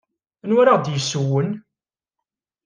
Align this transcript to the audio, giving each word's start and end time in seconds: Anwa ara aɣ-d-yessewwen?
Anwa 0.43 0.59
ara 0.61 0.71
aɣ-d-yessewwen? 0.73 1.49